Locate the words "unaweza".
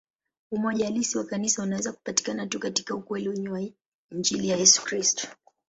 1.63-1.91